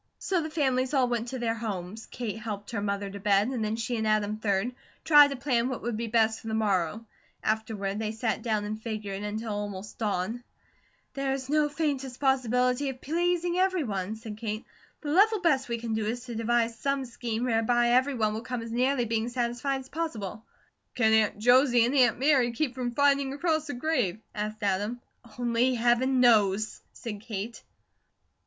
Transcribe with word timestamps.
So 0.17 0.41
the 0.41 0.49
families 0.49 0.95
all 0.95 1.07
went 1.07 1.27
to 1.27 1.37
their 1.37 1.53
homes; 1.53 2.07
Kate 2.07 2.39
helped 2.39 2.71
her 2.71 2.81
mother 2.81 3.07
to 3.11 3.19
bed; 3.19 3.49
and 3.49 3.63
then 3.63 3.75
she 3.75 3.97
and 3.97 4.07
Adam, 4.07 4.37
3d, 4.37 4.73
tried 5.03 5.27
to 5.27 5.35
plan 5.35 5.69
what 5.69 5.83
would 5.83 5.95
be 5.95 6.07
best 6.07 6.39
for 6.41 6.47
the 6.47 6.55
morrow; 6.55 7.05
afterward 7.43 7.99
they 7.99 8.11
sat 8.11 8.41
down 8.41 8.65
and 8.65 8.81
figured 8.81 9.21
until 9.21 9.53
almost 9.53 9.99
dawn. 9.99 10.43
"There's 11.13 11.49
no 11.51 11.69
faintest 11.69 12.19
possibility 12.19 12.89
of 12.89 12.99
pleasing 12.99 13.59
everyone," 13.59 14.15
said 14.15 14.37
Kate. 14.37 14.65
"The 15.01 15.11
level 15.11 15.39
best 15.39 15.69
we 15.69 15.77
can 15.77 15.93
do 15.93 16.07
is 16.07 16.25
to 16.25 16.33
devise 16.33 16.75
some 16.79 17.05
scheme 17.05 17.43
whereby 17.43 17.89
everyone 17.89 18.33
will 18.33 18.41
come 18.41 18.63
as 18.63 18.71
nearly 18.71 19.05
being 19.05 19.29
satisfied 19.29 19.81
as 19.81 19.89
possible." 19.89 20.43
"Can 20.95 21.13
Aunt 21.13 21.37
Josie 21.37 21.85
and 21.85 21.93
Aunt 21.93 22.17
Mary 22.17 22.51
keep 22.53 22.73
from 22.73 22.89
fighting 22.89 23.33
across 23.35 23.67
the 23.67 23.75
grave?" 23.75 24.17
asked 24.33 24.63
Adam. 24.63 24.99
"Only 25.37 25.75
Heaven 25.75 26.19
knows," 26.19 26.81
said 26.91 27.21
Kate. 27.21 27.61